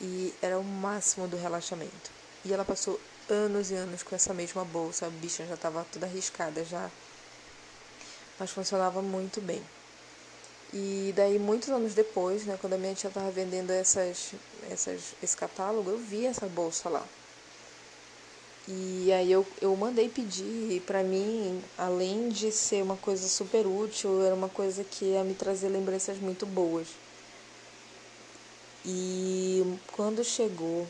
e 0.00 0.32
era 0.40 0.58
o 0.58 0.64
máximo 0.64 1.26
do 1.26 1.36
relaxamento. 1.36 2.10
E 2.44 2.52
ela 2.52 2.64
passou 2.64 3.00
anos 3.28 3.70
e 3.70 3.74
anos 3.74 4.02
com 4.02 4.14
essa 4.14 4.32
mesma 4.34 4.64
bolsa. 4.64 5.06
A 5.06 5.10
bicha 5.10 5.46
já 5.46 5.54
estava 5.54 5.86
toda 5.92 6.06
arriscada 6.06 6.64
já. 6.64 6.90
Mas 8.38 8.50
funcionava 8.50 9.00
muito 9.02 9.40
bem. 9.40 9.62
E 10.72 11.12
daí, 11.16 11.38
muitos 11.38 11.70
anos 11.70 11.94
depois, 11.94 12.44
né, 12.44 12.58
quando 12.60 12.74
a 12.74 12.78
minha 12.78 12.94
tia 12.94 13.08
estava 13.08 13.30
vendendo 13.30 13.70
essas, 13.70 14.32
essas, 14.70 15.14
esse 15.22 15.36
catálogo, 15.36 15.90
eu 15.90 15.98
vi 15.98 16.26
essa 16.26 16.46
bolsa 16.46 16.88
lá. 16.88 17.06
E 18.68 19.12
aí 19.12 19.30
eu, 19.30 19.46
eu 19.60 19.76
mandei 19.76 20.08
pedir, 20.08 20.72
e 20.72 20.80
pra 20.80 21.04
mim, 21.04 21.62
além 21.78 22.28
de 22.28 22.50
ser 22.50 22.82
uma 22.82 22.96
coisa 22.96 23.28
super 23.28 23.64
útil, 23.64 24.24
era 24.24 24.34
uma 24.34 24.48
coisa 24.48 24.82
que 24.82 25.04
ia 25.04 25.22
me 25.22 25.34
trazer 25.34 25.68
lembranças 25.68 26.18
muito 26.18 26.44
boas. 26.44 26.88
E 28.84 29.78
quando 29.92 30.24
chegou, 30.24 30.86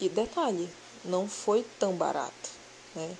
e 0.00 0.08
detalhe, 0.08 0.70
não 1.04 1.28
foi 1.28 1.64
tão 1.78 1.94
barato, 1.94 2.50
né? 2.94 3.16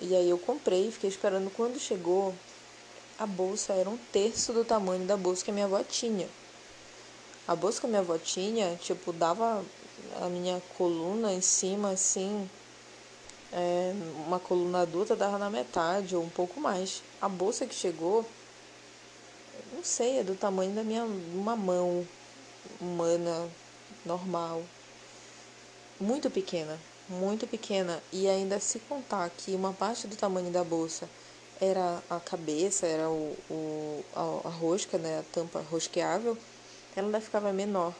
E 0.00 0.14
aí 0.14 0.28
eu 0.28 0.38
comprei, 0.38 0.90
fiquei 0.90 1.08
esperando 1.08 1.50
quando 1.50 1.78
chegou, 1.78 2.34
a 3.18 3.26
bolsa 3.26 3.72
era 3.72 3.88
um 3.88 3.98
terço 4.12 4.52
do 4.52 4.64
tamanho 4.64 5.04
da 5.04 5.16
bolsa 5.16 5.44
que 5.44 5.50
a 5.50 5.54
minha 5.54 5.66
avó 5.66 5.82
tinha. 5.82 6.28
A 7.46 7.54
bolsa 7.54 7.80
que 7.80 7.86
a 7.86 7.88
minha 7.88 8.00
avó 8.00 8.18
tinha, 8.18 8.76
tipo, 8.76 9.12
dava 9.12 9.64
a 10.20 10.28
minha 10.28 10.60
coluna 10.76 11.32
em 11.32 11.40
cima, 11.40 11.90
assim, 11.90 12.48
é, 13.52 13.92
uma 14.26 14.38
coluna 14.38 14.82
adulta 14.82 15.16
dava 15.16 15.38
na 15.38 15.48
metade 15.48 16.14
ou 16.14 16.22
um 16.22 16.28
pouco 16.28 16.60
mais. 16.60 17.02
A 17.20 17.28
bolsa 17.28 17.66
que 17.66 17.74
chegou, 17.74 18.24
não 19.72 19.82
sei, 19.82 20.18
é 20.18 20.24
do 20.24 20.34
tamanho 20.34 20.72
da 20.72 20.82
minha 20.82 21.04
uma 21.04 21.56
mão 21.56 22.06
humana 22.80 23.48
normal. 24.04 24.62
Muito 26.00 26.30
pequena, 26.30 26.78
muito 27.08 27.44
pequena. 27.46 28.00
E 28.12 28.28
ainda 28.28 28.60
se 28.60 28.78
contar 28.78 29.28
que 29.30 29.54
uma 29.54 29.72
parte 29.72 30.06
do 30.06 30.14
tamanho 30.14 30.50
da 30.50 30.62
bolsa 30.62 31.08
era 31.60 32.00
a 32.08 32.20
cabeça, 32.20 32.86
era 32.86 33.10
o, 33.10 33.36
o 33.50 34.04
a, 34.14 34.48
a, 34.48 34.50
rosca, 34.50 34.96
né, 34.96 35.18
a 35.18 35.22
tampa 35.32 35.60
rosqueável, 35.60 36.38
ela 36.94 37.08
ainda 37.08 37.20
ficava 37.20 37.52
menor. 37.52 37.92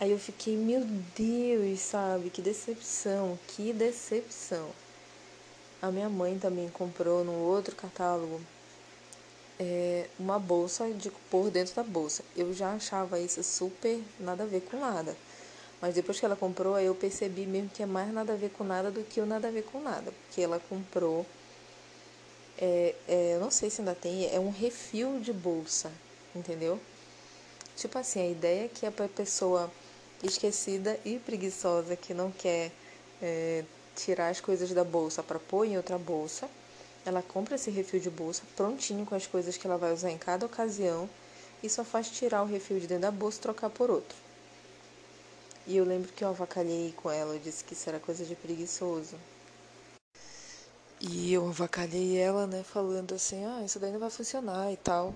Aí 0.00 0.10
eu 0.10 0.18
fiquei, 0.18 0.56
meu 0.56 0.84
Deus, 1.16 1.80
sabe, 1.80 2.30
que 2.30 2.42
decepção, 2.42 3.38
que 3.48 3.72
decepção. 3.72 4.68
A 5.80 5.90
minha 5.92 6.08
mãe 6.08 6.36
também 6.36 6.68
comprou 6.68 7.24
no 7.24 7.32
outro 7.32 7.76
catálogo 7.76 8.40
é, 9.58 10.08
uma 10.18 10.38
bolsa 10.38 10.90
de 10.90 11.10
pôr 11.30 11.48
dentro 11.48 11.76
da 11.76 11.84
bolsa. 11.84 12.24
Eu 12.36 12.52
já 12.52 12.72
achava 12.72 13.20
isso 13.20 13.42
super 13.44 14.02
nada 14.18 14.42
a 14.42 14.46
ver 14.46 14.62
com 14.62 14.78
nada. 14.78 15.16
Mas 15.80 15.94
depois 15.94 16.18
que 16.18 16.24
ela 16.24 16.36
comprou, 16.36 16.74
aí 16.74 16.86
eu 16.86 16.94
percebi 16.94 17.46
mesmo 17.46 17.70
que 17.70 17.82
é 17.82 17.86
mais 17.86 18.12
nada 18.12 18.32
a 18.32 18.36
ver 18.36 18.50
com 18.50 18.64
nada 18.64 18.90
do 18.90 19.02
que 19.04 19.20
o 19.20 19.26
nada 19.26 19.48
a 19.48 19.50
ver 19.50 19.64
com 19.64 19.80
nada. 19.80 20.12
Porque 20.12 20.40
ela 20.40 20.60
comprou 20.68 21.26
é, 22.58 22.94
é, 23.06 23.34
eu 23.34 23.40
não 23.40 23.50
sei 23.50 23.68
se 23.68 23.80
ainda 23.80 23.94
tem, 23.94 24.34
é 24.34 24.40
um 24.40 24.50
refil 24.50 25.20
de 25.20 25.32
bolsa, 25.32 25.92
entendeu? 26.34 26.80
Tipo 27.76 27.98
assim, 27.98 28.20
a 28.20 28.26
ideia 28.26 28.64
é 28.64 28.68
que 28.68 28.86
é 28.86 28.90
para 28.90 29.08
pessoa 29.08 29.70
esquecida 30.22 30.98
e 31.04 31.18
preguiçosa 31.18 31.94
que 31.94 32.14
não 32.14 32.30
quer 32.32 32.72
é, 33.20 33.62
tirar 33.94 34.28
as 34.28 34.40
coisas 34.40 34.72
da 34.72 34.84
bolsa 34.84 35.22
para 35.22 35.38
pôr 35.38 35.66
em 35.66 35.76
outra 35.76 35.98
bolsa, 35.98 36.48
ela 37.04 37.22
compra 37.22 37.56
esse 37.56 37.70
refil 37.70 38.00
de 38.00 38.10
bolsa 38.10 38.42
prontinho 38.56 39.04
com 39.04 39.14
as 39.14 39.26
coisas 39.26 39.56
que 39.56 39.66
ela 39.66 39.76
vai 39.76 39.92
usar 39.92 40.10
em 40.10 40.18
cada 40.18 40.46
ocasião 40.46 41.08
e 41.62 41.68
só 41.68 41.84
faz 41.84 42.10
tirar 42.10 42.42
o 42.42 42.46
refil 42.46 42.80
de 42.80 42.86
dentro 42.86 43.02
da 43.02 43.10
bolsa 43.10 43.38
e 43.38 43.42
trocar 43.42 43.70
por 43.70 43.90
outro. 43.90 44.25
E 45.66 45.76
eu 45.76 45.84
lembro 45.84 46.12
que 46.12 46.22
eu 46.22 46.28
avacalhei 46.28 46.92
com 46.92 47.10
ela, 47.10 47.34
eu 47.34 47.40
disse 47.40 47.64
que 47.64 47.72
isso 47.72 47.88
era 47.88 47.98
coisa 47.98 48.24
de 48.24 48.36
preguiçoso. 48.36 49.16
E 51.00 51.32
eu 51.32 51.48
avacalhei 51.48 52.16
ela, 52.16 52.46
né, 52.46 52.62
falando 52.62 53.14
assim, 53.14 53.44
ah, 53.44 53.62
isso 53.64 53.78
daí 53.78 53.90
não 53.92 53.98
vai 53.98 54.10
funcionar 54.10 54.72
e 54.72 54.76
tal. 54.76 55.12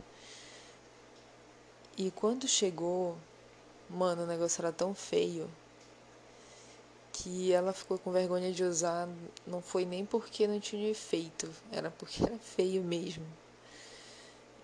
E 1.97 2.11
quando 2.11 2.49
chegou, 2.49 3.17
mano, 3.89 4.25
o 4.25 4.27
negócio 4.27 4.61
era 4.61 4.73
tão 4.73 4.95
feio 4.95 5.49
que 7.13 7.53
ela 7.53 7.73
ficou 7.73 7.99
com 7.99 8.11
vergonha 8.11 8.53
de 8.53 8.65
usar. 8.65 9.09
Não 9.47 9.63
foi 9.63 9.85
nem 9.85 10.05
porque 10.05 10.47
não 10.47 10.59
tinha 10.59 10.91
efeito, 10.91 11.49
era 11.71 11.91
porque 11.91 12.25
era 12.25 12.39
feio 12.39 12.83
mesmo. 12.83 13.27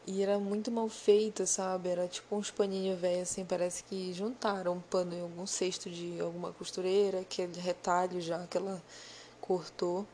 E 0.07 0.23
era 0.23 0.39
muito 0.39 0.71
mal 0.71 0.89
feito, 0.89 1.47
sabe? 1.47 1.89
Era 1.89 2.07
tipo 2.07 2.37
uns 2.37 2.51
paninhos 2.51 2.99
velhos, 3.01 3.23
assim, 3.31 3.45
parece 3.45 3.83
que 3.85 4.13
juntaram 4.13 4.75
um 4.75 4.81
pano 4.81 5.15
em 5.15 5.21
algum 5.21 5.47
cesto 5.47 5.91
de 5.91 6.21
alguma 6.21 6.53
costureira, 6.53 7.21
aquele 7.21 7.59
retalho 7.59 8.21
já 8.21 8.47
que 8.47 8.57
ela 8.57 8.81
cortou 9.41 10.07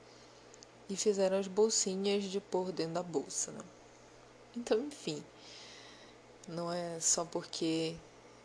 e 0.88 0.96
fizeram 0.96 1.38
as 1.38 1.46
bolsinhas 1.46 2.24
de 2.24 2.40
pôr 2.40 2.72
dentro 2.72 2.94
da 2.94 3.02
bolsa. 3.02 3.52
Né? 3.52 3.60
Então, 4.56 4.78
enfim, 4.78 5.22
não 6.48 6.72
é 6.72 6.98
só 6.98 7.24
porque 7.24 7.94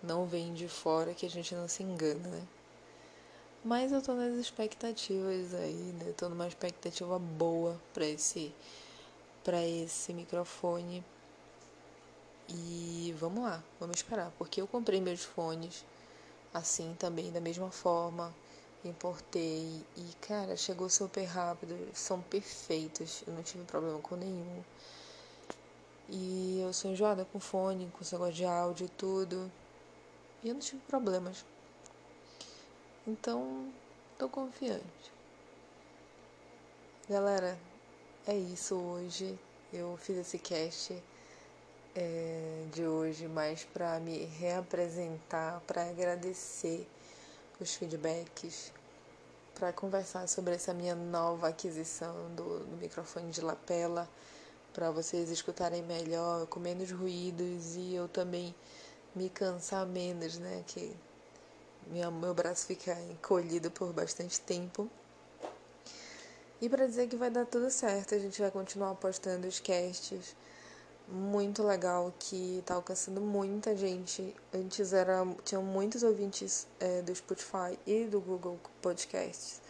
não 0.04 0.26
vem 0.26 0.54
de 0.54 0.68
fora 0.68 1.14
que 1.14 1.26
a 1.26 1.30
gente 1.30 1.56
não 1.56 1.68
se 1.68 1.82
engana, 1.82 2.28
né? 2.28 2.48
Mas 3.64 3.92
eu 3.92 4.02
tô 4.02 4.14
nas 4.14 4.36
expectativas 4.36 5.54
aí, 5.54 5.94
né? 6.00 6.14
tô 6.16 6.30
numa 6.30 6.48
expectativa 6.48 7.18
boa 7.20 7.80
para 7.94 8.06
esse 8.06 8.54
para 9.44 9.66
esse 9.66 10.14
microfone. 10.14 11.04
E 12.50 13.14
vamos 13.20 13.44
lá, 13.44 13.64
vamos 13.80 13.98
esperar, 13.98 14.32
porque 14.38 14.62
eu 14.62 14.68
comprei 14.68 15.02
meus 15.02 15.24
fones 15.24 15.84
assim 16.54 16.96
também 16.98 17.32
da 17.32 17.42
mesma 17.42 17.70
forma 17.72 18.34
importei 18.88 19.84
e, 19.96 20.14
cara, 20.22 20.56
chegou 20.56 20.90
super 20.90 21.24
rápido, 21.26 21.76
são 21.94 22.22
perfeitos, 22.22 23.24
eu 23.28 23.34
não 23.34 23.44
tive 23.44 23.64
problema 23.66 24.00
com 24.00 24.16
nenhum. 24.16 24.64
E 26.10 26.62
eu 26.62 26.72
sou 26.74 26.92
enjoada 26.92 27.26
com 27.26 27.40
fone, 27.40 27.92
com 27.92 28.02
esse 28.02 28.14
negócio 28.14 28.34
de 28.34 28.46
áudio 28.46 28.86
e 28.86 28.90
tudo. 28.90 29.52
E 30.44 30.48
eu 30.48 30.54
não 30.54 30.62
tive 30.62 30.82
problemas. 30.88 31.46
Então, 33.06 33.72
tô 34.18 34.30
confiante. 34.30 35.12
Galera, 37.10 37.60
é 38.26 38.38
isso 38.38 38.76
hoje. 38.76 39.38
Eu 39.74 39.98
fiz 39.98 40.18
esse 40.18 40.40
cast 40.40 41.04
é, 41.98 42.68
de 42.72 42.86
hoje 42.86 43.28
mais 43.28 43.64
para 43.64 44.00
me 44.00 44.26
reapresentar, 44.40 45.60
para 45.66 45.90
agradecer 45.90 46.88
os 47.60 47.74
feedbacks 47.74 48.72
para 49.56 49.74
conversar 49.74 50.28
sobre 50.28 50.54
essa 50.54 50.72
minha 50.76 50.94
nova 50.94 51.48
aquisição 51.48 52.14
do, 52.36 52.60
do 52.60 52.78
microfone 52.78 53.32
de 53.32 53.42
lapela, 53.42 54.08
para 54.72 54.92
vocês 54.92 55.32
escutarem 55.32 55.82
melhor, 55.82 56.46
com 56.46 56.60
menos 56.60 56.92
ruídos 56.92 57.76
e 57.76 57.96
eu 57.96 58.08
também 58.08 58.54
me 59.16 59.28
cansar 59.32 59.84
menos, 59.88 60.38
né? 60.38 60.64
Que 60.68 60.96
minha, 61.88 62.12
meu 62.12 62.36
braço 62.36 62.68
fica 62.68 62.94
encolhido 63.10 63.72
por 63.72 63.92
bastante 63.92 64.40
tempo. 64.40 64.88
E 66.62 66.70
para 66.70 66.86
dizer 66.86 67.08
que 67.08 67.16
vai 67.16 67.32
dar 67.32 67.48
tudo 67.48 67.72
certo, 67.72 68.14
a 68.14 68.20
gente 68.20 68.40
vai 68.40 68.52
continuar 68.52 68.94
postando 68.94 69.48
os 69.48 69.60
casts 69.60 70.36
muito 71.08 71.64
legal 71.64 72.14
que 72.20 72.60
está 72.60 72.76
alcançando 72.76 73.22
muita 73.22 73.76
gente. 73.76 74.36
Antes 74.54 74.94
era, 74.94 75.26
tinham 75.44 75.64
muitos 75.64 76.04
ouvintes 76.04 76.68
é, 76.80 77.02
do 77.02 77.16
Spotify 77.16 77.78
e 77.86 78.06
do 78.06 78.20
Google 78.20 78.60
Podcasts, 78.82 79.62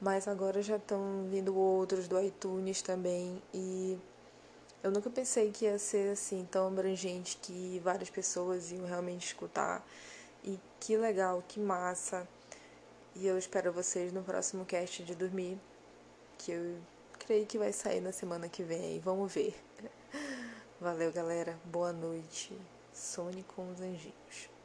mas 0.00 0.28
agora 0.28 0.62
já 0.62 0.76
estão 0.76 1.26
vindo 1.30 1.56
outros 1.56 2.06
do 2.06 2.20
iTunes 2.20 2.82
também 2.82 3.42
e 3.52 3.98
eu 4.86 4.90
nunca 4.92 5.10
pensei 5.10 5.50
que 5.50 5.64
ia 5.64 5.78
ser 5.80 6.12
assim 6.12 6.46
tão 6.48 6.68
abrangente 6.68 7.36
que 7.42 7.80
várias 7.82 8.08
pessoas 8.08 8.70
iam 8.70 8.86
realmente 8.86 9.26
escutar. 9.26 9.84
E 10.44 10.60
que 10.78 10.96
legal, 10.96 11.42
que 11.48 11.58
massa. 11.58 12.28
E 13.16 13.26
eu 13.26 13.36
espero 13.36 13.72
vocês 13.72 14.12
no 14.12 14.22
próximo 14.22 14.64
cast 14.64 15.02
de 15.02 15.14
dormir, 15.16 15.58
que 16.38 16.52
eu 16.52 16.76
creio 17.18 17.46
que 17.46 17.58
vai 17.58 17.72
sair 17.72 18.00
na 18.00 18.12
semana 18.12 18.48
que 18.48 18.62
vem. 18.62 19.00
Vamos 19.00 19.32
ver. 19.32 19.56
Valeu, 20.78 21.10
galera. 21.10 21.58
Boa 21.64 21.90
noite. 21.90 22.52
Sone 22.92 23.42
com 23.44 23.70
os 23.70 23.80
anjinhos. 23.80 24.55